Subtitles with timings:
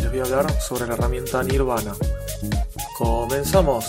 [0.00, 1.92] les voy a hablar sobre la herramienta Nirvana.
[2.96, 3.86] Comenzamos.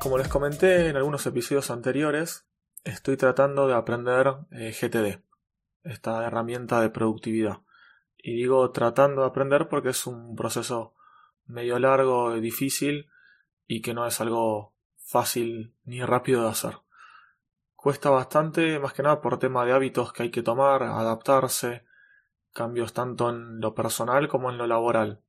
[0.00, 2.46] Como les comenté en algunos episodios anteriores,
[2.84, 5.22] estoy tratando de aprender eh, GTD,
[5.84, 7.60] esta herramienta de productividad.
[8.18, 10.94] Y digo tratando de aprender porque es un proceso
[11.46, 13.08] medio largo y difícil
[13.66, 16.78] y que no es algo fácil ni rápido de hacer.
[17.76, 21.85] Cuesta bastante, más que nada por tema de hábitos que hay que tomar, adaptarse,
[22.56, 25.22] cambios tanto en lo personal como en lo laboral.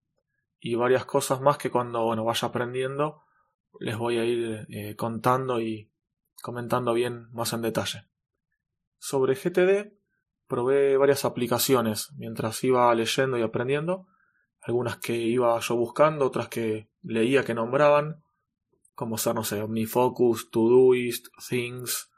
[0.59, 3.21] Y varias cosas más que cuando bueno, vaya aprendiendo
[3.79, 5.91] les voy a ir eh, contando y
[6.41, 8.07] comentando bien más en detalle.
[8.97, 9.93] Sobre GTD
[10.47, 14.07] probé varias aplicaciones mientras iba leyendo y aprendiendo,
[14.61, 18.23] algunas que iba yo buscando, otras que leía que nombraban,
[18.95, 22.09] como ser, no sé, OmniFocus, Todoist, Things,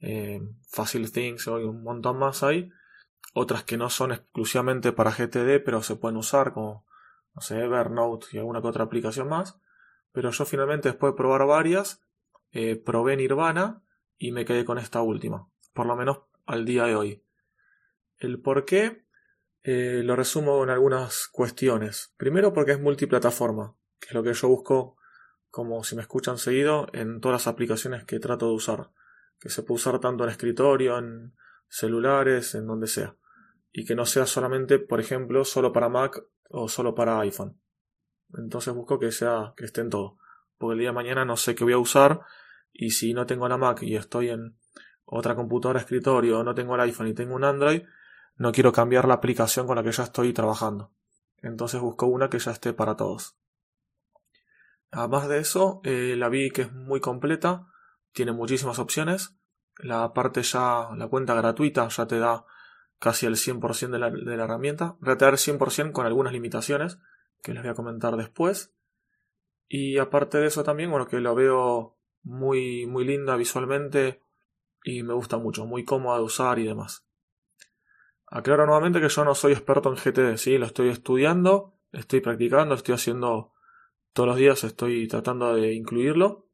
[0.00, 2.70] eh, Facile Things, hay un montón más ahí.
[3.34, 6.86] Otras que no son exclusivamente para GTD, pero se pueden usar, como,
[7.34, 9.58] no sé, Evernote y alguna que otra aplicación más.
[10.12, 12.02] Pero yo finalmente, después de probar varias,
[12.52, 13.82] eh, probé Nirvana
[14.18, 17.22] y me quedé con esta última, por lo menos al día de hoy.
[18.18, 19.04] El por qué
[19.62, 22.14] eh, lo resumo en algunas cuestiones.
[22.16, 24.96] Primero porque es multiplataforma, que es lo que yo busco,
[25.50, 28.90] como si me escuchan seguido, en todas las aplicaciones que trato de usar
[29.40, 31.34] que se puede usar tanto en escritorio, en
[31.68, 33.16] celulares, en donde sea.
[33.72, 37.60] Y que no sea solamente, por ejemplo, solo para Mac o solo para iPhone.
[38.34, 40.18] Entonces busco que sea, que esté en todo.
[40.58, 42.20] Porque el día de mañana no sé qué voy a usar
[42.72, 44.56] y si no tengo la Mac y estoy en
[45.04, 47.82] otra computadora escritorio no tengo el iPhone y tengo un Android,
[48.36, 50.92] no quiero cambiar la aplicación con la que ya estoy trabajando.
[51.42, 53.36] Entonces busco una que ya esté para todos.
[54.90, 57.66] Además de eso, eh, la vi que es muy completa
[58.16, 59.36] tiene muchísimas opciones.
[59.78, 62.44] La parte ya, la cuenta gratuita ya te da
[62.98, 64.96] casi el 100% de la, de la herramienta.
[65.06, 66.98] Va a tener 100% con algunas limitaciones
[67.42, 68.72] que les voy a comentar después.
[69.68, 74.20] Y aparte de eso también, bueno, que lo veo muy, muy linda visualmente
[74.84, 77.04] y me gusta mucho, muy cómoda de usar y demás.
[78.26, 82.74] Aclaro nuevamente que yo no soy experto en GTD, sí, lo estoy estudiando, estoy practicando,
[82.74, 83.52] estoy haciendo
[84.12, 86.45] todos los días, estoy tratando de incluirlo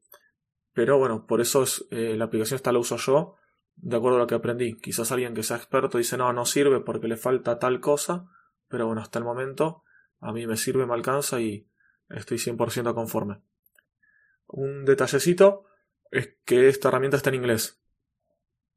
[0.74, 3.36] pero bueno, por eso es, eh, la aplicación esta la uso yo
[3.76, 4.76] de acuerdo a lo que aprendí.
[4.76, 8.28] Quizás alguien que sea experto dice no, no sirve porque le falta tal cosa,
[8.68, 9.82] pero bueno, hasta el momento
[10.20, 11.68] a mí me sirve, me alcanza y
[12.08, 13.42] estoy 100% conforme.
[14.46, 15.64] Un detallecito
[16.10, 17.80] es que esta herramienta está en inglés.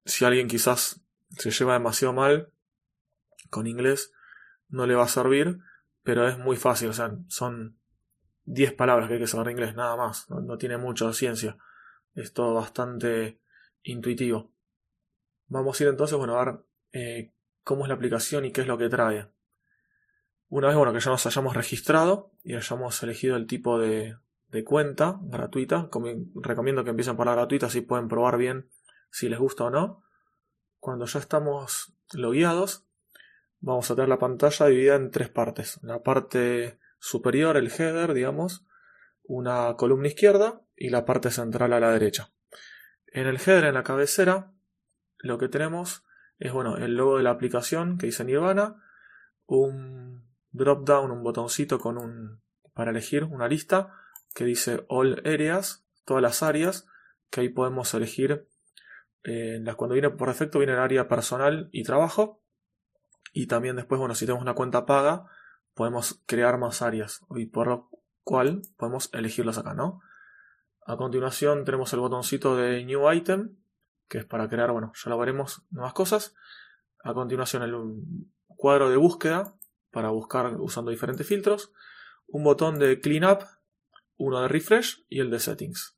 [0.06, 2.52] Si alguien quizás se lleva demasiado mal
[3.50, 4.12] con inglés,
[4.70, 5.60] no le va a servir,
[6.04, 7.78] pero es muy fácil, o sea, son
[8.46, 11.58] 10 palabras que hay que saber inglés, nada más, no, no tiene mucha ciencia.
[12.16, 13.40] Es todo bastante
[13.84, 14.52] intuitivo.
[15.48, 16.60] Vamos a ir entonces bueno, a ver
[16.94, 17.32] eh,
[17.64, 19.28] cómo es la aplicación y qué es lo que trae.
[20.50, 24.18] Una vez bueno, que ya nos hayamos registrado y hayamos elegido el tipo de,
[24.64, 25.90] cuenta gratuita,
[26.36, 28.70] recomiendo que empiecen por la gratuita así pueden probar bien
[29.12, 30.04] si les gusta o no.
[30.80, 32.86] Cuando ya estamos logueados,
[33.60, 35.80] vamos a tener la pantalla dividida en tres partes.
[35.84, 38.66] La parte superior, el header, digamos,
[39.24, 42.32] una columna izquierda y la parte central a la derecha.
[43.08, 44.52] En el header, en la cabecera,
[45.18, 46.04] lo que tenemos
[46.38, 48.82] es bueno, el logo de la aplicación que dice Nirvana,
[49.46, 52.42] un drop down, un botoncito con un
[52.74, 53.94] para elegir una lista
[54.34, 56.88] que dice All Areas, todas las áreas,
[57.30, 58.48] que ahí podemos elegir
[59.24, 62.44] eh, cuando viene por defecto viene el área personal y trabajo
[63.34, 65.26] y también después bueno si tenemos una cuenta paga
[65.74, 67.88] podemos crear más áreas y por
[68.24, 70.02] cual podemos elegirlas acá, ¿no?
[70.86, 73.58] A continuación tenemos el botoncito de New Item,
[74.08, 76.36] que es para crear, bueno, ya lo veremos, nuevas cosas.
[77.04, 77.76] A continuación el
[78.48, 79.56] cuadro de búsqueda,
[79.90, 81.72] para buscar usando diferentes filtros.
[82.28, 83.42] Un botón de Cleanup,
[84.18, 85.98] uno de Refresh y el de Settings.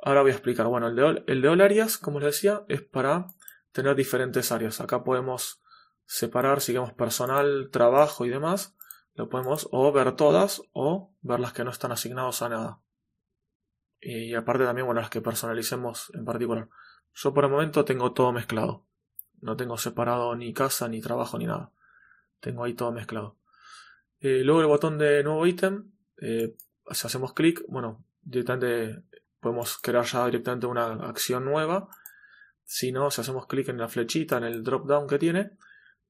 [0.00, 2.82] Ahora voy a explicar, bueno, el de, el de All Areas, como les decía, es
[2.82, 3.26] para
[3.72, 4.80] tener diferentes áreas.
[4.80, 5.60] Acá podemos
[6.04, 8.76] separar, si queremos, personal, trabajo y demás
[9.14, 12.81] lo podemos o ver todas o ver las que no están asignados a nada.
[14.04, 16.68] Y aparte también, bueno, las que personalicemos en particular.
[17.14, 18.84] Yo por el momento tengo todo mezclado.
[19.40, 21.70] No tengo separado ni casa, ni trabajo, ni nada.
[22.40, 23.36] Tengo ahí todo mezclado.
[24.18, 26.56] Eh, luego el botón de nuevo ítem, eh,
[26.90, 29.02] si hacemos clic, bueno, directamente
[29.38, 31.88] podemos crear ya directamente una acción nueva.
[32.64, 35.52] Si no, si hacemos clic en la flechita, en el drop down que tiene,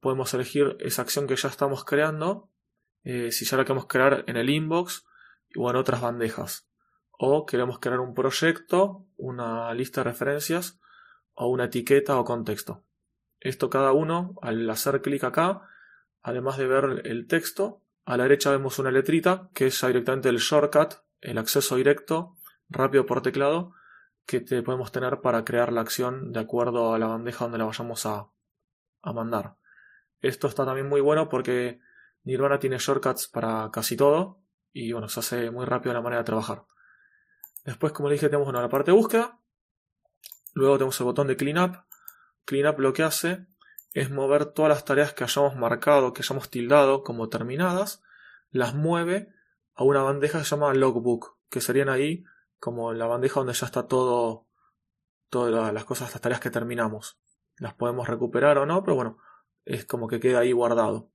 [0.00, 2.48] podemos elegir esa acción que ya estamos creando,
[3.04, 5.04] eh, si ya la queremos crear en el inbox
[5.56, 6.66] o en otras bandejas.
[7.24, 10.80] O queremos crear un proyecto, una lista de referencias
[11.34, 12.82] o una etiqueta o contexto.
[13.38, 15.62] Esto cada uno, al hacer clic acá,
[16.20, 20.38] además de ver el texto, a la derecha vemos una letrita que es directamente el
[20.38, 22.34] shortcut, el acceso directo,
[22.68, 23.72] rápido por teclado,
[24.26, 27.66] que te podemos tener para crear la acción de acuerdo a la bandeja donde la
[27.66, 28.30] vayamos a,
[29.00, 29.54] a mandar.
[30.22, 31.78] Esto está también muy bueno porque
[32.24, 34.40] Nirvana tiene shortcuts para casi todo
[34.72, 36.64] y bueno, se hace muy rápido la manera de trabajar.
[37.64, 39.38] Después, como dije, tenemos la parte de búsqueda.
[40.52, 41.76] Luego tenemos el botón de cleanup.
[42.44, 43.46] Cleanup lo que hace
[43.94, 48.02] es mover todas las tareas que hayamos marcado, que hayamos tildado como terminadas,
[48.50, 49.28] las mueve
[49.74, 52.24] a una bandeja que se llama logbook, que serían ahí
[52.58, 54.46] como la bandeja donde ya está todo,
[55.28, 57.18] todas las cosas, las tareas que terminamos.
[57.58, 59.18] Las podemos recuperar o no, pero bueno,
[59.64, 61.10] es como que queda ahí guardado,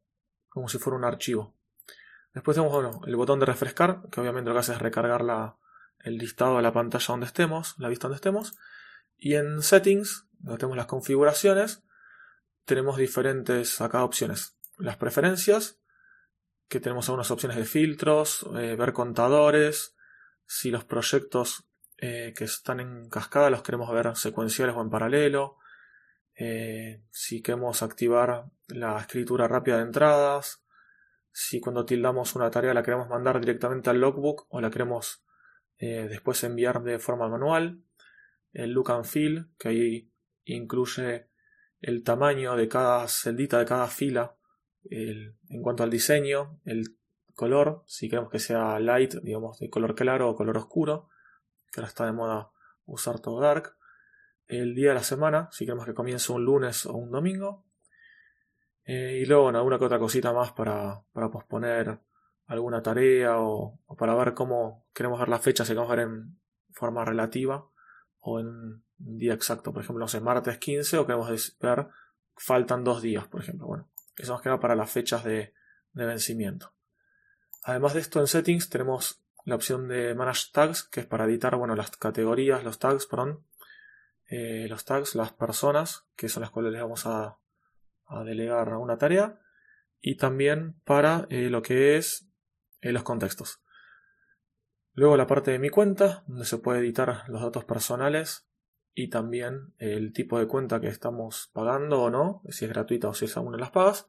[0.50, 1.56] como si fuera un archivo.
[2.34, 5.58] Después tenemos el botón de refrescar, que obviamente lo que hace es recargar la,
[6.00, 8.56] el listado de la pantalla donde estemos, la vista donde estemos.
[9.18, 11.84] Y en settings, donde tenemos las configuraciones,
[12.66, 14.58] tenemos diferentes acá opciones.
[14.78, 15.80] Las preferencias,
[16.68, 19.96] que tenemos algunas opciones de filtros, eh, ver contadores,
[20.46, 21.66] si los proyectos
[21.98, 25.58] eh, que están en cascada los queremos ver secuenciales o en paralelo,
[26.36, 30.62] eh, si queremos activar la escritura rápida de entradas,
[31.32, 35.24] si cuando tildamos una tarea la queremos mandar directamente al logbook o la queremos
[35.80, 37.84] después enviar de forma manual,
[38.54, 40.12] el look and feel, que ahí
[40.46, 41.30] incluye
[41.82, 44.36] el tamaño de cada celdita, de cada fila,
[44.90, 46.98] en cuanto al diseño, el
[47.38, 51.10] color, si queremos que sea light, digamos de color claro o color oscuro,
[51.72, 52.52] que ahora está de moda
[52.86, 53.78] usar todo dark,
[54.48, 57.66] el día de la semana, si queremos que comience un lunes o un domingo,
[58.86, 62.00] eh, y luego alguna que otra cosita más para, para posponer
[62.48, 66.40] alguna tarea o, para ver cómo queremos ver la fecha, si queremos ver en
[66.72, 67.70] forma relativa
[68.20, 71.30] o en un día exacto, por ejemplo, no sé, martes 15 o queremos
[71.60, 71.88] ver
[72.36, 73.68] faltan dos días, por ejemplo.
[73.68, 75.54] Bueno, eso nos queda para las fechas de,
[75.94, 76.74] vencimiento.
[77.64, 81.56] Además de esto en settings tenemos la opción de manage tags, que es para editar,
[81.56, 83.46] bueno, las categorías, los tags, perdón,
[84.30, 87.40] eh, los tags, las personas, que son las cuales les vamos a,
[88.06, 89.40] a delegar una tarea,
[90.02, 92.27] y también para eh, lo que es
[92.94, 93.62] los contextos.
[94.94, 98.48] Luego la parte de mi cuenta, donde se puede editar los datos personales
[98.96, 103.14] y también el tipo de cuenta que estamos pagando o no, si es gratuita o
[103.14, 104.08] si es alguna de las pagas.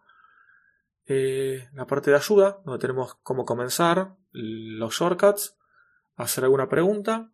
[1.04, 5.58] Eh, la parte de ayuda, donde tenemos cómo comenzar, los shortcuts,
[6.16, 7.30] hacer alguna pregunta,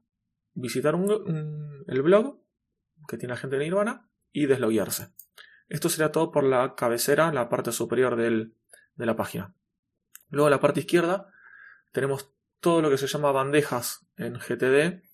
[0.54, 2.40] visitar el blog
[3.06, 5.12] que tiene la gente de Nirvana y desloguearse.
[5.68, 8.50] Esto sería todo por la cabecera, la parte superior de
[8.96, 9.54] la página.
[10.28, 11.30] Luego la parte izquierda
[11.94, 15.04] tenemos todo lo que se llama bandejas en GTD,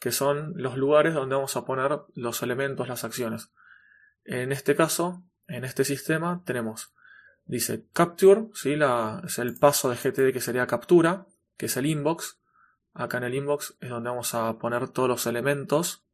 [0.00, 3.52] que son los lugares donde vamos a poner los elementos, las acciones.
[4.24, 6.92] En este caso, en este sistema, tenemos,
[7.44, 8.76] dice capture, ¿sí?
[9.24, 12.40] Es el paso de GTD que sería captura, que es el inbox.
[12.94, 16.04] Acá en el inbox es donde vamos a poner todos los elementos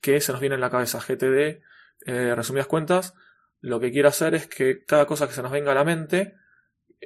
[0.00, 1.00] que se nos viene en la cabeza.
[1.00, 1.60] GTD,
[2.06, 3.14] eh, resumidas cuentas,
[3.60, 6.34] lo que quiere hacer es que cada cosa que se nos venga a la mente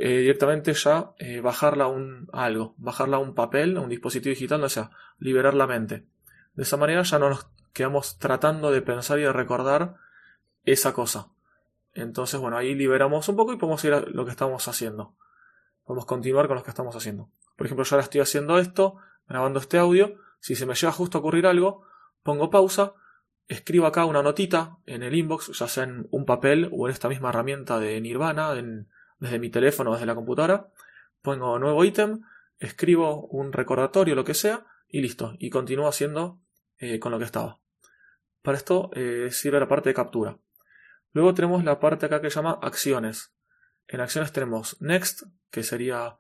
[0.00, 4.30] eh, directamente ya eh, bajarla a, un, algo, bajarla a un papel, a un dispositivo
[4.30, 6.06] digital, o sea, liberar la mente.
[6.54, 9.96] De esa manera ya no nos quedamos tratando de pensar y de recordar
[10.64, 11.32] esa cosa.
[11.94, 15.16] Entonces, bueno, ahí liberamos un poco y podemos ir a lo que estamos haciendo.
[15.82, 17.28] Podemos continuar con lo que estamos haciendo.
[17.56, 20.14] Por ejemplo, yo ahora estoy haciendo esto, grabando este audio.
[20.38, 21.82] Si se me llega justo a ocurrir algo,
[22.22, 22.92] pongo pausa,
[23.48, 27.08] escribo acá una notita en el inbox, ya sea en un papel o en esta
[27.08, 28.86] misma herramienta de Nirvana, en
[29.18, 30.70] desde mi teléfono desde la computadora,
[31.22, 32.20] pongo nuevo ítem,
[32.58, 35.34] escribo un recordatorio, lo que sea, y listo.
[35.38, 36.40] Y continúo haciendo
[36.78, 37.60] eh, con lo que estaba.
[38.42, 40.38] Para esto eh, sirve la parte de captura.
[41.12, 43.34] Luego tenemos la parte acá que se llama acciones.
[43.86, 46.18] En acciones tenemos next, que sería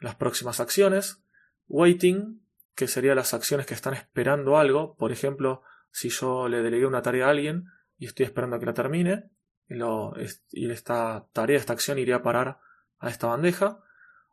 [0.00, 1.22] las próximas acciones,
[1.68, 2.42] waiting,
[2.74, 4.96] que sería las acciones que están esperando algo.
[4.96, 7.66] Por ejemplo, si yo le delegué una tarea a alguien
[7.98, 9.30] y estoy esperando a que la termine,
[9.70, 12.58] y esta tarea, esta acción iría a parar
[12.98, 13.78] a esta bandeja.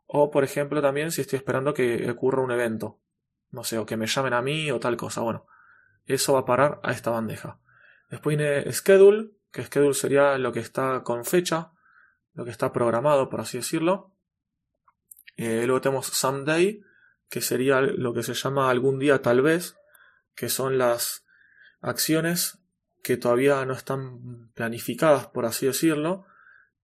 [0.06, 2.98] O, por ejemplo, también si estoy esperando que ocurra un evento.
[3.50, 5.20] No sé, o que me llamen a mí o tal cosa.
[5.20, 5.46] Bueno,
[6.06, 7.60] eso va a parar a esta bandeja.
[8.10, 11.72] Después viene schedule, que schedule sería lo que está con fecha,
[12.34, 14.12] lo que está programado, por así decirlo.
[15.36, 16.82] Eh, luego tenemos someday,
[17.28, 19.76] que sería lo que se llama algún día tal vez,
[20.34, 21.24] que son las
[21.80, 22.57] acciones
[23.08, 26.26] que todavía no están planificadas, por así decirlo,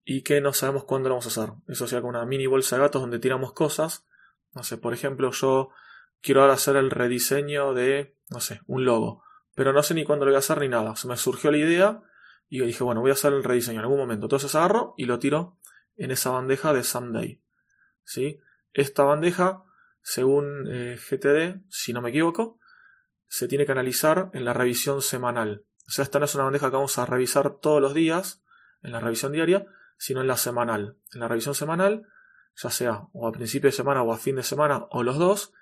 [0.03, 1.53] y que no sabemos cuándo lo vamos a hacer.
[1.67, 4.07] Eso sería como una mini bolsa de gatos donde tiramos cosas.
[4.51, 5.69] No sé, por ejemplo, yo
[6.23, 10.25] quiero ahora hacer el rediseño de, no sé, un logo, pero no sé ni cuándo
[10.25, 10.95] lo voy a hacer ni nada.
[10.95, 12.01] Se me surgió la idea
[12.49, 14.25] y dije, bueno, voy a hacer el rediseño en algún momento.
[14.25, 15.59] Entonces agarro y lo tiro
[15.95, 17.39] en esa bandeja de Someday.
[18.03, 18.39] ¿Sí?
[18.73, 19.63] Esta bandeja,
[20.01, 22.57] según eh, GTD, si no me equivoco,
[23.27, 25.65] se tiene que analizar en la revisión semanal.
[25.87, 28.43] O sea, esta no es una bandeja que vamos a revisar todos los días
[28.81, 29.65] en la revisión diaria,
[29.97, 30.97] sino en la semanal.
[31.13, 32.07] En la revisión semanal,
[32.55, 35.53] ya sea o a principio de semana o a fin de semana o los dos,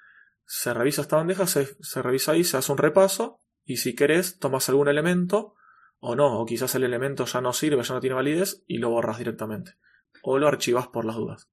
[0.45, 4.39] se revisa esta bandeja, se, se revisa ahí, se hace un repaso y si querés
[4.39, 5.55] tomas algún elemento
[5.99, 8.89] o no, o quizás el elemento ya no sirve, ya no tiene validez y lo
[8.89, 9.77] borras directamente.
[10.21, 11.49] O lo archivas por las dudas.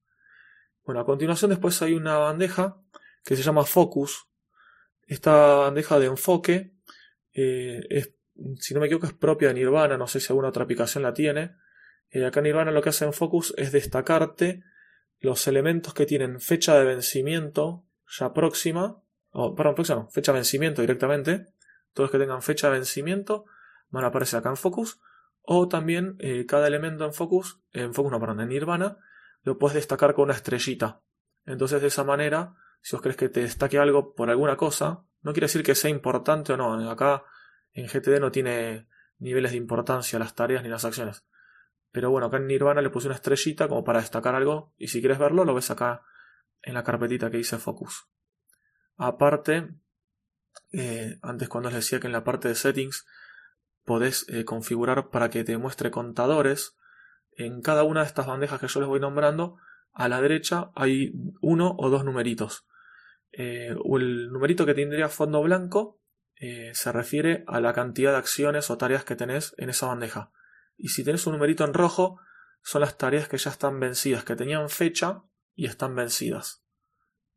[0.83, 2.77] Bueno, a continuación después hay una bandeja
[3.23, 4.27] que se llama Focus.
[5.07, 6.73] Esta bandeja de enfoque
[7.33, 8.13] eh, es,
[8.59, 11.13] si no me equivoco, es propia de Nirvana, no sé si alguna otra aplicación la
[11.13, 11.55] tiene.
[12.09, 14.63] Eh, acá Nirvana lo que hace en Focus es destacarte
[15.19, 20.81] los elementos que tienen fecha de vencimiento ya próxima, o perdón, próxima, fecha de vencimiento
[20.81, 21.47] directamente,
[21.93, 23.45] todos los que tengan fecha de vencimiento
[23.89, 24.99] van a aparecer acá en Focus.
[25.43, 28.97] O también eh, cada elemento en Focus, en Focus no, perdón, en Nirvana,
[29.43, 31.01] lo puedes destacar con una estrellita.
[31.45, 35.33] Entonces de esa manera, si os crees que te destaque algo por alguna cosa, no
[35.33, 36.89] quiere decir que sea importante o no.
[36.89, 37.23] Acá
[37.73, 38.87] en GTD no tiene
[39.19, 41.25] niveles de importancia las tareas ni las acciones.
[41.91, 44.73] Pero bueno, acá en Nirvana le puse una estrellita como para destacar algo.
[44.77, 46.03] Y si quieres verlo, lo ves acá
[46.61, 48.07] en la carpetita que dice Focus.
[48.97, 49.69] Aparte,
[50.71, 53.05] eh, antes cuando les decía que en la parte de settings
[53.83, 56.77] podés eh, configurar para que te muestre contadores.
[57.33, 59.57] En cada una de estas bandejas que yo les voy nombrando,
[59.93, 62.65] a la derecha hay uno o dos numeritos.
[63.31, 66.00] Eh, el numerito que tendría fondo blanco
[66.43, 70.31] eh, se refiere a la cantidad de acciones o tareas que tenés en esa bandeja.
[70.75, 72.19] Y si tenés un numerito en rojo,
[72.63, 75.21] son las tareas que ya están vencidas, que tenían fecha
[75.53, 76.63] y están vencidas.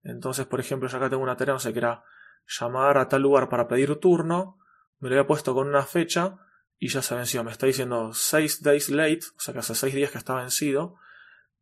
[0.03, 2.03] Entonces, por ejemplo, yo acá tengo una tarea, no sé, que era
[2.49, 4.59] llamar a tal lugar para pedir turno,
[5.01, 6.39] me lo había puesto con una fecha
[6.79, 7.45] y ya se venció.
[7.45, 10.97] Me está diciendo 6 days late, o sea que hace 6 días que está vencido,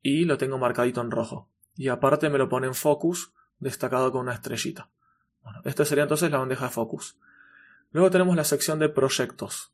[0.00, 1.50] y lo tengo marcadito en rojo.
[1.74, 4.90] Y aparte me lo pone en focus, destacado con una estrellita.
[5.42, 7.18] Bueno, esta sería entonces la bandeja de focus.
[7.92, 9.72] Luego tenemos la sección de proyectos.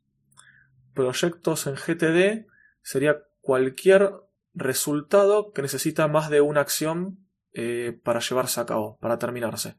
[0.95, 2.47] Proyectos en GTD
[2.83, 4.13] sería cualquier
[4.55, 9.77] resultado que necesita más de una acción eh, para llevarse a cabo, para terminarse.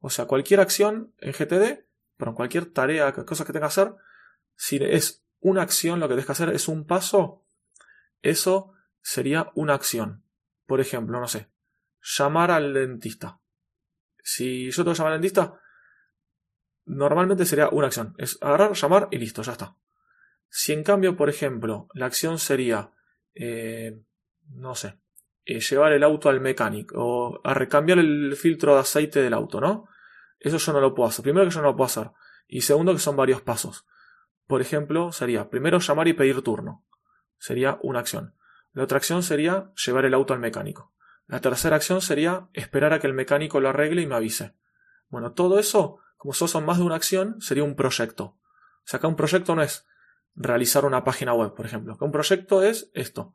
[0.00, 1.84] O sea, cualquier acción en GTD
[2.16, 3.94] pero cualquier tarea, cosa que tengas que hacer,
[4.56, 7.44] si es una acción, lo que tienes que hacer es un paso,
[8.22, 8.72] eso
[9.02, 10.24] sería una acción.
[10.66, 11.50] Por ejemplo, no sé,
[12.00, 13.40] llamar al dentista.
[14.22, 15.60] Si yo tengo que llamar al dentista,
[16.84, 18.14] normalmente sería una acción.
[18.18, 19.76] Es agarrar, llamar y listo, ya está.
[20.48, 22.92] Si en cambio, por ejemplo, la acción sería,
[23.34, 24.00] eh,
[24.48, 24.98] no sé,
[25.44, 29.60] eh, llevar el auto al mecánico o a recambiar el filtro de aceite del auto,
[29.60, 29.88] ¿no?
[30.38, 31.22] Eso yo no lo puedo hacer.
[31.22, 32.10] Primero que yo no lo puedo hacer.
[32.46, 33.86] Y segundo que son varios pasos.
[34.46, 36.84] Por ejemplo, sería primero llamar y pedir turno.
[37.38, 38.34] Sería una acción.
[38.72, 40.92] La otra acción sería llevar el auto al mecánico.
[41.26, 44.54] La tercera acción sería esperar a que el mecánico lo arregle y me avise.
[45.08, 48.24] Bueno, todo eso, como son más de una acción, sería un proyecto.
[48.24, 49.86] O sea, acá un proyecto no es
[50.34, 51.98] realizar una página web, por ejemplo.
[52.00, 53.34] un proyecto es esto.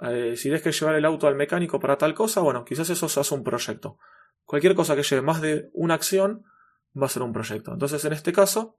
[0.00, 3.08] Eh, si tienes que llevar el auto al mecánico para tal cosa, bueno, quizás eso
[3.08, 3.98] se hace un proyecto.
[4.44, 6.44] Cualquier cosa que lleve más de una acción
[7.00, 7.72] va a ser un proyecto.
[7.72, 8.78] Entonces, en este caso,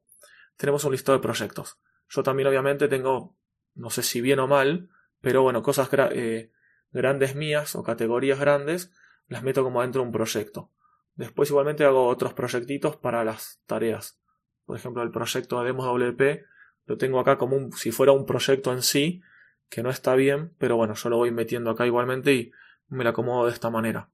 [0.55, 1.79] tenemos un listado de proyectos.
[2.07, 3.35] Yo también, obviamente, tengo,
[3.73, 4.89] no sé si bien o mal,
[5.21, 6.51] pero bueno, cosas eh,
[6.91, 8.91] grandes mías o categorías grandes,
[9.27, 10.71] las meto como dentro de un proyecto.
[11.15, 14.19] Después, igualmente, hago otros proyectitos para las tareas.
[14.65, 16.45] Por ejemplo, el proyecto de WP
[16.85, 19.21] lo tengo acá como un, si fuera un proyecto en sí,
[19.69, 22.51] que no está bien, pero bueno, yo lo voy metiendo acá igualmente y
[22.87, 24.09] me lo acomodo de esta manera.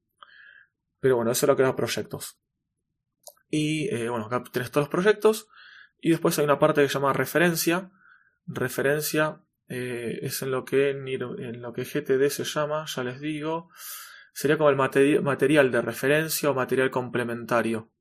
[1.00, 2.38] Pero bueno, eso es lo que da proyectos.
[3.50, 5.48] Y eh, bueno, acá tienes todos los proyectos.
[6.02, 7.92] Y después hay una parte que se llama referencia.
[8.46, 13.70] Referencia eh, es en lo, que, en lo que GTD se llama, ya les digo.
[14.36, 17.94] Sería como el material de referencia o material complementario.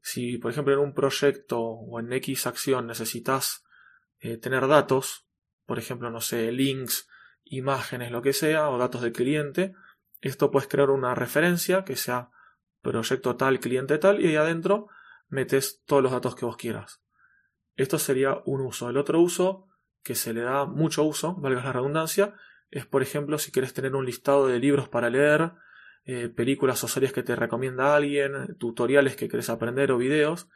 [0.00, 3.64] Si, por ejemplo, en un proyecto o en X acción necesitas
[4.20, 5.26] eh, tener datos,
[5.64, 7.08] por ejemplo, no sé, links,
[7.42, 9.74] imágenes, lo que sea, o datos de cliente,
[10.20, 12.30] esto puedes crear una referencia que sea
[12.80, 14.86] proyecto tal, cliente tal, y ahí adentro
[15.26, 17.02] metes todos los datos que vos quieras.
[17.74, 18.88] Esto sería un uso.
[18.88, 19.66] El otro uso,
[20.04, 22.36] que se le da mucho uso, valga la redundancia,
[22.70, 25.52] es por ejemplo si quieres tener un listado de libros para leer,
[26.04, 30.48] eh, películas o series que te recomienda alguien, tutoriales que querés aprender o videos.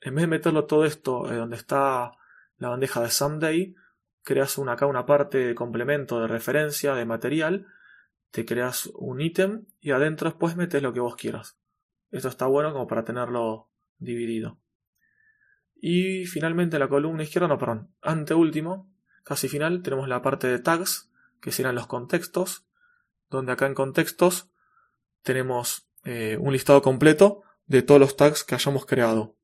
[0.00, 2.12] En vez de meterlo todo esto eh, donde está
[2.58, 3.74] la bandeja de Someday,
[4.22, 7.66] creas una, acá una parte de complemento, de referencia, de material,
[8.30, 11.56] te creas un ítem y adentro después metes lo que vos quieras.
[12.10, 14.58] Esto está bueno como para tenerlo dividido.
[15.80, 18.90] Y finalmente la columna izquierda, no, perdón, anteúltimo,
[19.22, 22.66] casi final, tenemos la parte de tags, que serán los contextos,
[23.30, 24.50] donde acá en contextos
[25.22, 29.36] tenemos eh, un listado completo de todos los tags que hayamos creado.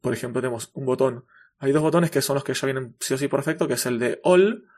[0.00, 1.26] Por ejemplo, tenemos un botón,
[1.58, 3.86] hay dos botones que son los que ya vienen sí o sí perfecto, que es
[3.86, 4.68] el de all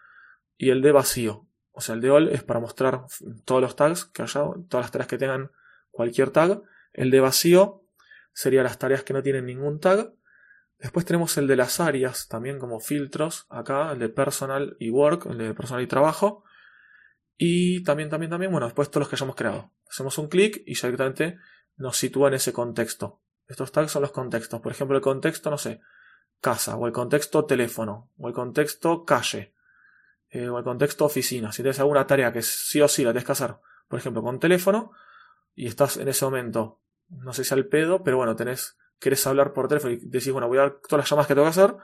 [0.56, 1.46] y el de vacío.
[1.72, 3.04] O sea, el de all es para mostrar
[3.44, 5.50] todos los tags que haya, todas las tareas que tengan
[5.90, 6.62] cualquier tag.
[6.92, 7.84] El de vacío
[8.32, 10.12] sería las tareas que no tienen ningún tag.
[10.78, 15.26] Después tenemos el de las áreas, también como filtros, acá, el de personal y work,
[15.26, 16.44] el de personal y trabajo.
[17.36, 19.72] Y también, también, también, bueno, después todos los que hayamos creado.
[19.90, 21.38] Hacemos un clic y ya directamente
[21.76, 23.20] nos sitúa en ese contexto.
[23.46, 24.60] Estos tags son los contextos.
[24.60, 25.80] Por ejemplo, el contexto, no sé,
[26.40, 29.54] casa, o el contexto teléfono, o el contexto calle,
[30.30, 31.50] eh, o el contexto oficina.
[31.50, 33.56] Si tienes alguna tarea que sí o sí la tienes que hacer,
[33.88, 34.92] por ejemplo, con teléfono,
[35.54, 39.52] y estás en ese momento no sé si al pedo, pero bueno, tenés, querés hablar
[39.52, 41.76] por teléfono y decís, bueno, voy a dar todas las llamadas que tengo que hacer,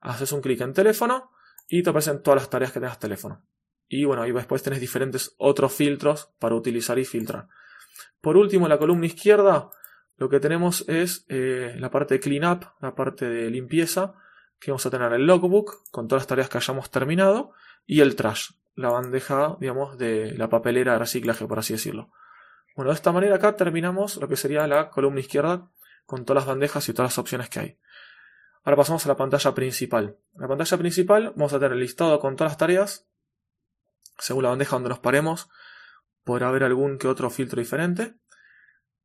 [0.00, 1.30] haces un clic en teléfono
[1.68, 3.42] y te aparecen todas las tareas que tengas teléfono.
[3.88, 7.48] Y bueno, ahí después tenés diferentes otros filtros para utilizar y filtrar.
[8.20, 9.70] Por último, en la columna izquierda,
[10.16, 14.14] lo que tenemos es eh, la parte de cleanup, la parte de limpieza,
[14.58, 17.52] que vamos a tener el logbook con todas las tareas que hayamos terminado
[17.84, 22.10] y el trash, la bandeja, digamos, de la papelera de reciclaje, por así decirlo.
[22.76, 25.68] Bueno, de esta manera acá terminamos lo que sería la columna izquierda
[26.06, 27.78] con todas las bandejas y todas las opciones que hay.
[28.64, 30.16] Ahora pasamos a la pantalla principal.
[30.34, 33.08] En la pantalla principal vamos a tener listado con todas las tareas.
[34.18, 35.48] Según la bandeja donde nos paremos,
[36.22, 38.14] podrá haber algún que otro filtro diferente.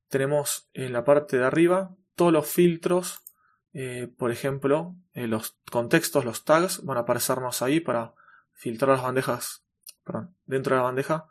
[0.10, 3.24] Tenemos en la parte de arriba todos los filtros,
[3.74, 8.14] eh, por ejemplo, eh, los contextos, los tags, van a aparecernos ahí para
[8.54, 9.66] filtrar las bandejas,
[10.04, 11.30] perdón, dentro de la bandeja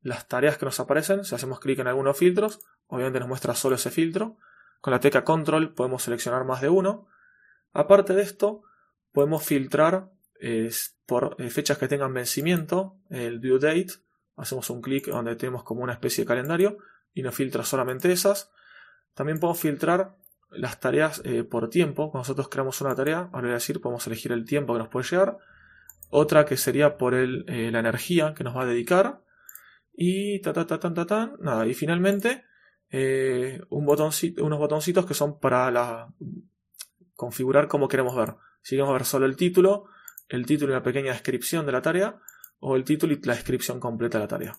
[0.00, 1.24] las tareas que nos aparecen.
[1.24, 4.38] Si hacemos clic en algunos filtros, obviamente nos muestra solo ese filtro.
[4.80, 7.08] Con la tecla control podemos seleccionar más de uno.
[7.72, 8.62] Aparte de esto,
[9.12, 10.10] podemos filtrar
[11.06, 13.94] por eh, fechas que tengan vencimiento, el due date.
[14.36, 16.78] Hacemos un clic donde tenemos como una especie de calendario
[17.12, 18.52] y nos filtra solamente esas.
[19.14, 20.16] También podemos filtrar
[20.50, 22.10] las tareas eh, por tiempo.
[22.10, 24.88] Cuando nosotros creamos una tarea, ahora voy a decir, podemos elegir el tiempo que nos
[24.88, 25.38] puede llegar.
[26.10, 29.22] Otra que sería por el, eh, la energía que nos va a dedicar.
[29.92, 31.66] Y ta ta ta ta ta, nada.
[31.66, 32.44] Y finalmente
[32.90, 36.12] eh, un botoncito, unos botoncitos que son para la,
[37.14, 38.36] configurar como queremos ver.
[38.62, 39.86] Si queremos ver solo el título,
[40.28, 42.20] el título y una pequeña descripción de la tarea,
[42.60, 44.58] o el título y la descripción completa de la tarea.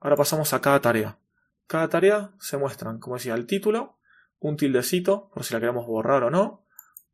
[0.00, 1.18] Ahora pasamos a cada tarea.
[1.66, 3.98] Cada tarea se muestran, como decía, el título,
[4.38, 6.66] un tildecito, por si la queremos borrar o no,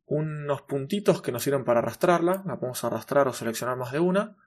[0.05, 4.37] unos puntitos que nos sirven para arrastrarla, la podemos arrastrar o seleccionar más de una,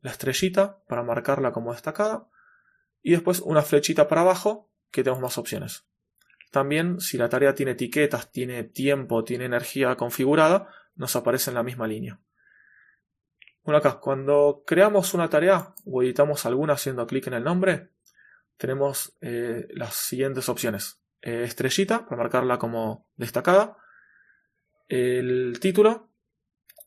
[0.00, 2.28] la estrellita para marcarla como destacada,
[3.02, 5.84] y después una flechita para abajo que tenemos más opciones.
[6.52, 11.64] También si la tarea tiene etiquetas, tiene tiempo, tiene energía configurada, nos aparece en la
[11.64, 12.20] misma línea.
[13.64, 17.90] Bueno, acá, cuando creamos una tarea o editamos alguna haciendo clic en el nombre,
[18.56, 21.00] tenemos eh, las siguientes opciones.
[21.22, 23.76] Eh, estrellita, para marcarla como destacada.
[24.86, 26.10] El título,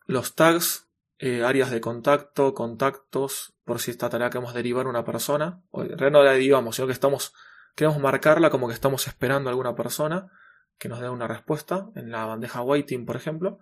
[0.05, 0.87] los tags,
[1.19, 5.97] eh, áreas de contacto, contactos, por si esta tarea queremos derivar una persona, o en
[5.97, 7.33] realidad no la derivamos, sino que estamos,
[7.77, 10.31] queremos marcarla como que estamos esperando a alguna persona
[10.79, 13.59] que nos dé una respuesta, en la bandeja waiting, por ejemplo.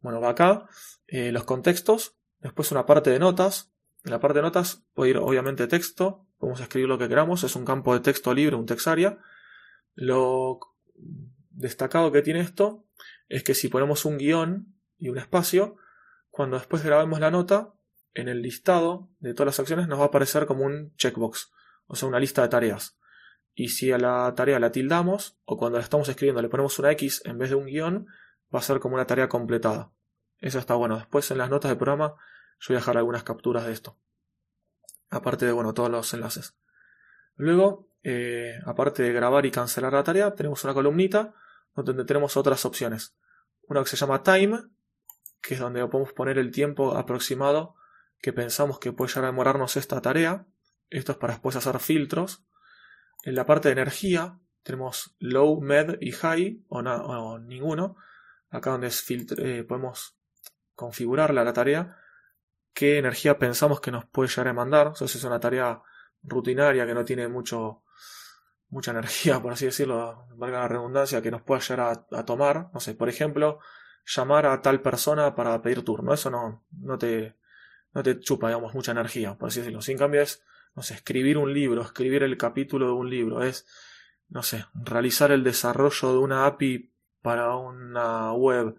[0.00, 0.66] Bueno, va acá,
[1.06, 3.72] eh, los contextos, después una parte de notas,
[4.04, 7.56] en la parte de notas puede ir obviamente texto, podemos escribir lo que queramos, es
[7.56, 9.18] un campo de texto libre, un texaria.
[9.94, 10.60] Lo
[11.48, 12.84] destacado que tiene esto
[13.30, 15.76] es que si ponemos un guion y un espacio,
[16.28, 17.72] cuando después grabemos la nota,
[18.12, 21.52] en el listado de todas las acciones nos va a aparecer como un checkbox,
[21.86, 22.98] o sea, una lista de tareas.
[23.58, 26.92] Y si a la tarea la tildamos, o cuando la estamos escribiendo le ponemos una
[26.92, 28.06] X en vez de un guion,
[28.54, 29.90] va a ser como una tarea completada.
[30.38, 30.98] Eso está bueno.
[30.98, 32.16] Después en las notas del programa
[32.60, 33.96] yo voy a dejar algunas capturas de esto.
[35.08, 36.54] Aparte de, bueno, todos los enlaces.
[37.34, 41.34] Luego, eh, aparte de grabar y cancelar la tarea, tenemos una columnita
[41.74, 43.16] donde tenemos otras opciones.
[43.68, 44.64] Una que se llama Time,
[45.40, 47.74] que es donde podemos poner el tiempo aproximado
[48.20, 50.46] que pensamos que puede llegar a demorarnos esta tarea.
[50.90, 52.44] Esto es para después hacer filtros.
[53.22, 57.96] En la parte de energía tenemos low, med y high o, ninguno.
[58.50, 60.16] Acá donde es eh, podemos
[60.74, 61.96] configurarla la tarea.
[62.72, 64.88] Qué energía pensamos que nos puede llegar a mandar.
[64.88, 65.82] O si es una tarea
[66.22, 67.82] rutinaria que no tiene mucho,
[68.68, 72.70] mucha energía, por así decirlo, valga la redundancia, que nos pueda llegar a, tomar.
[72.74, 73.60] No sé, por ejemplo,
[74.04, 76.12] llamar a tal persona para pedir turno.
[76.12, 77.36] Eso no, no te,
[77.92, 79.80] no te chupa, digamos, mucha energía, por así decirlo.
[79.80, 80.42] Sin cambio es,
[80.76, 83.66] no sé, escribir un libro, escribir el capítulo de un libro, es,
[84.28, 88.76] no sé, realizar el desarrollo de una API para una web,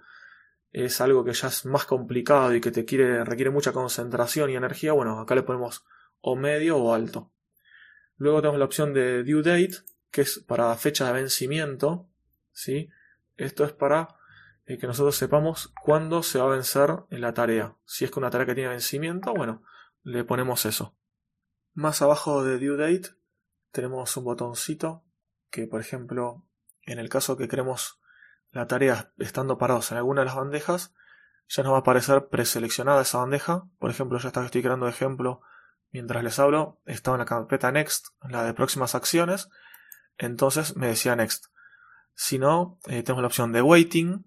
[0.72, 4.56] es algo que ya es más complicado y que te quiere, requiere mucha concentración y
[4.56, 5.84] energía, bueno, acá le ponemos
[6.22, 7.32] o medio o alto.
[8.18, 9.78] Luego tenemos la opción de due date,
[10.12, 12.08] que es para fecha de vencimiento,
[12.52, 12.90] ¿sí?
[13.38, 14.18] Esto es para
[14.66, 17.76] eh, que nosotros sepamos cuándo se va a vencer en la tarea.
[17.86, 19.64] Si es que una tarea que tiene vencimiento, bueno,
[20.04, 20.97] le ponemos eso.
[21.78, 23.12] Más abajo de due date
[23.72, 25.04] tenemos un botoncito
[25.52, 26.44] que, por ejemplo,
[26.88, 28.00] en el caso que queremos
[28.50, 30.96] la tarea estando parados en alguna de las bandejas,
[31.48, 33.66] ya nos va a aparecer preseleccionada esa bandeja.
[33.78, 35.42] Por ejemplo, ya estoy creando ejemplo
[35.92, 36.80] mientras les hablo.
[36.88, 39.48] Estaba en la carpeta Next, la de próximas acciones.
[40.18, 41.46] Entonces me decía Next.
[42.16, 44.26] Si no, eh, tenemos la opción de Waiting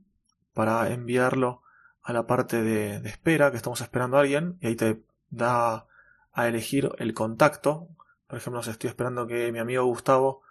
[0.55, 1.65] para enviarlo
[2.01, 5.89] a la parte de, de, espera, que estamos esperando a alguien, y ahí te da
[6.33, 7.89] a elegir el contacto.
[8.27, 10.43] Por ejemplo, si estoy esperando que mi amigo Gustavo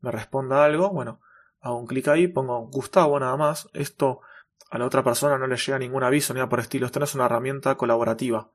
[0.00, 1.20] me responda algo, bueno,
[1.60, 3.68] hago un clic ahí, pongo Gustavo nada más.
[3.72, 4.20] Esto
[4.70, 6.86] a la otra persona no le llega ningún aviso ni nada por estilo.
[6.86, 8.50] Esto no es una herramienta colaborativa.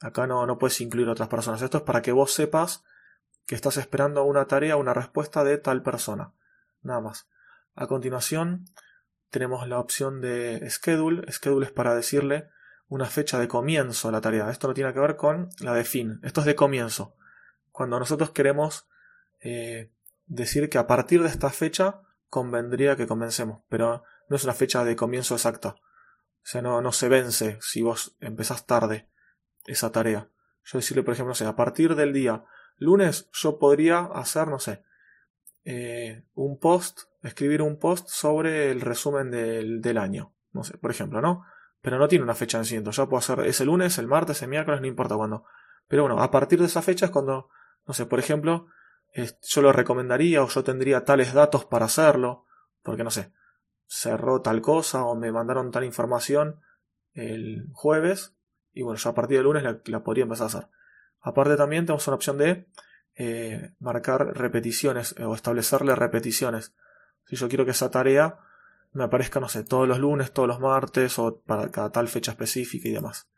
[0.00, 1.62] Acá no, no puedes incluir otras personas.
[1.62, 2.84] Esto es para que vos sepas
[3.46, 6.32] que estás esperando una tarea, una respuesta de tal persona.
[6.82, 7.28] Nada más.
[7.74, 8.66] A continuación
[9.30, 11.30] tenemos la opción de schedule.
[11.30, 12.48] Schedule es para decirle
[12.90, 14.50] una fecha de comienzo a la tarea.
[14.50, 16.18] Esto no tiene que ver con la de fin.
[16.22, 17.14] Esto es de comienzo.
[17.70, 18.88] Cuando nosotros queremos
[19.40, 19.92] eh,
[20.26, 24.84] decir que a partir de esta fecha convendría que comencemos, pero no es una fecha
[24.84, 25.68] de comienzo exacta.
[25.70, 29.08] O sea, no, no se vence si vos empezás tarde
[29.66, 30.28] esa tarea.
[30.64, 32.44] Yo decirle, por ejemplo, no sé, a partir del día
[32.76, 34.82] lunes yo podría hacer, no sé,
[35.64, 40.34] eh, un post, escribir un post sobre el resumen del, del, año.
[40.52, 41.44] No sé, por ejemplo, ¿no?
[41.80, 42.90] Pero no tiene una fecha en ciento.
[42.90, 45.44] Yo puedo hacer ese lunes, el martes, el miércoles, no importa cuándo.
[45.88, 47.48] Pero bueno, a partir de esa fecha es cuando,
[47.86, 48.66] no sé, por ejemplo,
[49.14, 52.46] yo lo recomendaría o yo tendría tales datos para hacerlo,
[52.82, 53.32] porque no sé,
[53.86, 56.60] cerró tal cosa o me mandaron tal información
[57.12, 58.36] el jueves
[58.72, 60.68] y bueno, yo a partir del lunes la, podría empezar a hacer.
[61.20, 62.68] Aparte también tenemos una opción de
[63.16, 66.74] eh, marcar repeticiones o establecerle repeticiones.
[67.26, 68.38] Si yo quiero que esa tarea
[68.92, 72.32] me aparezca, no sé, todos los lunes, todos los martes o para cada tal fecha
[72.32, 73.28] específica y demás.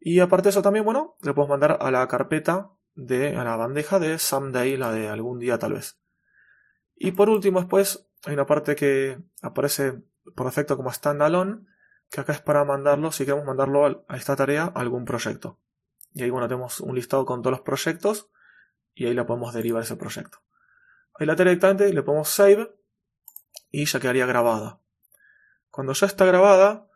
[0.00, 3.56] Y aparte de eso también, bueno, le podemos mandar a la carpeta de a la
[3.56, 5.98] bandeja de someday, la de algún día tal vez.
[6.96, 10.02] Y por último, después hay una parte que aparece
[10.34, 11.66] por defecto como standalone,
[12.10, 15.58] que acá es para mandarlo, si queremos mandarlo a esta tarea a algún proyecto.
[16.12, 18.30] Y ahí, bueno, tenemos un listado con todos los proyectos
[18.94, 20.38] y ahí la podemos derivar ese proyecto.
[21.14, 22.72] Ahí la tarea directamente le ponemos save
[23.70, 24.80] y ya quedaría grabada.
[25.70, 26.88] Cuando ya está grabada,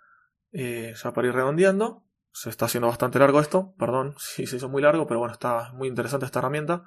[0.52, 4.68] eh, ya para ir redondeando, se está haciendo bastante largo esto, perdón si se hizo
[4.68, 6.84] muy largo, pero bueno, está muy interesante esta herramienta.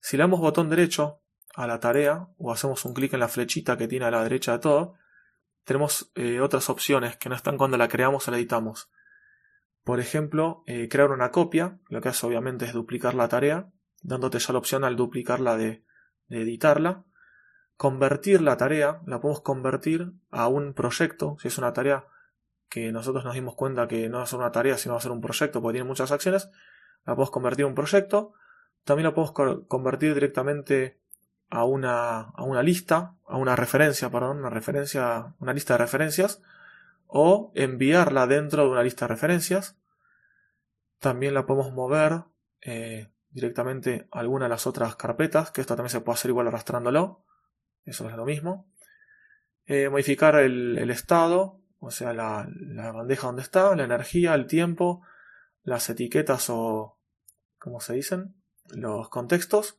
[0.00, 1.22] Si le damos botón derecho
[1.54, 4.52] a la tarea o hacemos un clic en la flechita que tiene a la derecha
[4.52, 4.94] de todo,
[5.64, 8.90] tenemos eh, otras opciones que no están cuando la creamos o la editamos.
[9.84, 14.38] Por ejemplo, eh, crear una copia, lo que hace obviamente es duplicar la tarea, dándote
[14.38, 15.84] ya la opción al duplicarla de,
[16.28, 17.04] de editarla.
[17.82, 22.06] Convertir la tarea, la podemos convertir a un proyecto, si es una tarea
[22.68, 25.02] que nosotros nos dimos cuenta que no va a ser una tarea, sino va a
[25.02, 26.48] ser un proyecto, porque tiene muchas acciones,
[27.04, 28.34] la podemos convertir en un proyecto.
[28.84, 31.00] También la podemos convertir directamente
[31.50, 36.40] a una, a una lista, a una referencia, perdón, una referencia, una lista de referencias,
[37.08, 39.76] o enviarla dentro de una lista de referencias.
[41.00, 42.26] También la podemos mover
[42.60, 46.46] eh, directamente a alguna de las otras carpetas, que esto también se puede hacer igual
[46.46, 47.24] arrastrándolo,
[47.84, 48.70] eso es lo mismo.
[49.66, 52.48] Eh, modificar el, estado, o sea, la,
[52.92, 55.02] bandeja donde está, la energía, el tiempo,
[55.62, 56.98] las etiquetas o,
[57.58, 58.34] ¿cómo se dicen?
[58.68, 59.78] Los contextos,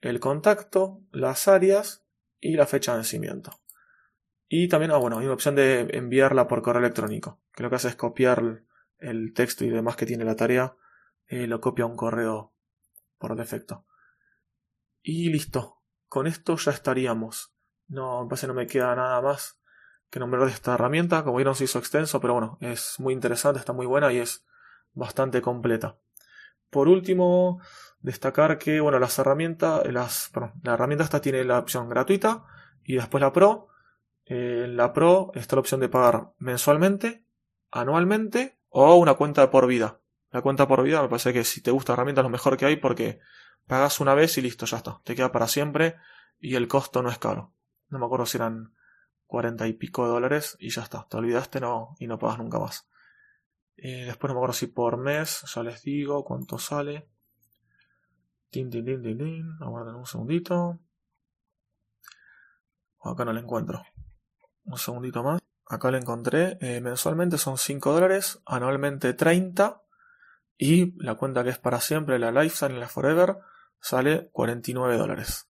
[0.00, 2.04] el contacto, las áreas
[2.40, 3.60] y la fecha de vencimiento.
[4.48, 7.76] Y también, ah, bueno, hay una opción de enviarla por correo electrónico, que lo que
[7.76, 8.62] hace es copiar
[8.98, 10.74] el texto y demás que tiene la tarea,
[11.26, 12.54] eh, lo copia a un correo
[13.18, 13.84] por defecto.
[15.02, 15.77] Y listo,
[16.08, 17.52] con esto ya estaríamos.
[17.88, 19.58] No, me parece no me queda nada más
[20.10, 21.22] que nombrar esta herramienta.
[21.22, 24.44] Como vieron se hizo extenso, pero bueno, es muy interesante, está muy buena y es
[24.92, 25.96] bastante completa.
[26.70, 27.60] Por último,
[28.00, 30.30] destacar que bueno, las herramientas, las,
[30.62, 32.44] la herramienta esta tiene la opción gratuita
[32.84, 33.68] y después la Pro.
[34.24, 37.24] En la Pro está la opción de pagar mensualmente,
[37.70, 40.00] anualmente o una cuenta por vida.
[40.30, 42.58] La cuenta por vida me parece que si te gusta la herramienta es lo mejor
[42.58, 43.20] que hay porque
[43.68, 45.00] pagas una vez y listo, ya está.
[45.04, 45.96] Te queda para siempre
[46.40, 47.54] y el costo no es caro.
[47.88, 48.74] No me acuerdo si eran
[49.26, 51.06] 40 y pico de dólares y ya está.
[51.08, 52.88] Te olvidaste no, y no pagas nunca más.
[53.76, 57.08] Eh, después no me acuerdo si por mes, ya les digo cuánto sale.
[58.50, 59.46] Tin, tin, tin, tin, tin.
[59.60, 60.80] Aguarden un segundito.
[63.00, 63.84] Acá no lo encuentro.
[64.64, 65.40] Un segundito más.
[65.66, 66.58] Acá lo encontré.
[66.60, 68.40] Eh, mensualmente son 5 dólares.
[68.46, 69.82] Anualmente 30.
[70.58, 73.38] Y la cuenta que es para siempre, la Lifetime la Forever,
[73.80, 75.48] sale 49 dólares.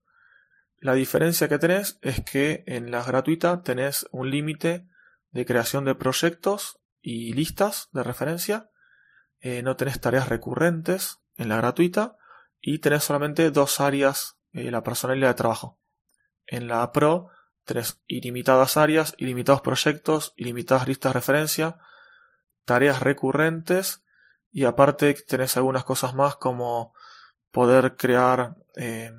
[0.79, 4.87] La diferencia que tenés es que en la gratuita tenés un límite
[5.31, 8.69] de creación de proyectos y listas de referencia.
[9.39, 12.17] Eh, no tenés tareas recurrentes en la gratuita
[12.61, 15.79] y tenés solamente dos áreas, eh, la personalidad de trabajo.
[16.45, 17.29] En la Pro
[17.63, 21.77] tenés ilimitadas áreas, ilimitados proyectos, ilimitadas listas de referencia,
[22.65, 24.03] tareas recurrentes
[24.51, 26.93] y aparte tenés algunas cosas más como
[27.51, 29.11] poder crear eh,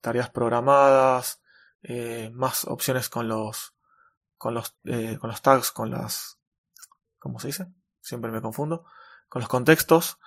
[0.00, 1.40] tareas programadas,
[1.82, 3.74] eh, más opciones con los,
[4.36, 6.38] con los, eh, con los tags, con las,
[7.18, 7.66] ¿cómo se dice?
[8.00, 8.84] Siempre me confundo,
[9.28, 10.18] con los contextos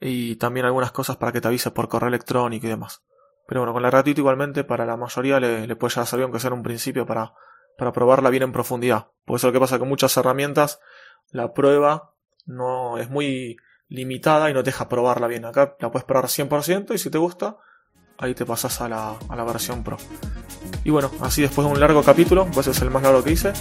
[0.00, 3.02] y también algunas cosas para que te avise por correo electrónico y demás.
[3.46, 6.40] Pero bueno, con la gratuita igualmente para la mayoría le, le puede ya servir aunque
[6.40, 7.32] sea un principio para,
[7.76, 9.08] para probarla bien en profundidad.
[9.24, 10.80] Por eso lo que pasa con muchas herramientas,
[11.30, 12.14] la prueba
[12.46, 13.56] no es muy
[13.88, 15.44] limitada y no te deja probarla bien.
[15.44, 17.56] Acá la puedes probar 100% y si te gusta,
[18.18, 19.96] ahí te pasas a la, a la versión Pro.
[20.84, 23.52] Y bueno, así después de un largo capítulo, pues es el más largo que hice,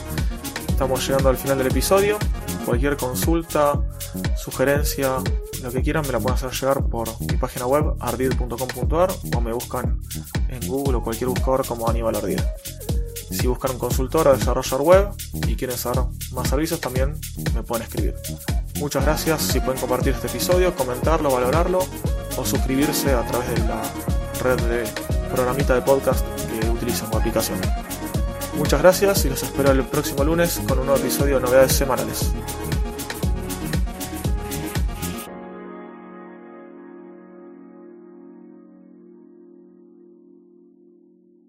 [0.68, 2.18] estamos llegando al final del episodio.
[2.66, 3.82] Cualquier consulta,
[4.36, 5.18] sugerencia,
[5.64, 9.54] lo que quieran me la pueden hacer llegar por mi página web ardid.com.ar o me
[9.54, 10.00] buscan
[10.50, 12.40] en Google o cualquier buscador como Aníbal Ardid.
[13.30, 15.10] Si buscan un consultor o desarrollador web
[15.48, 17.20] y quieren saber más servicios también
[17.54, 18.16] me pueden escribir.
[18.80, 21.80] Muchas gracias si pueden compartir este episodio, comentarlo, valorarlo
[22.38, 23.82] o suscribirse a través de la
[24.44, 24.84] red de
[25.34, 27.60] programita de podcast que utilizan como aplicación.
[28.56, 32.32] Muchas gracias y los espero el próximo lunes con un nuevo episodio de novedades semanales.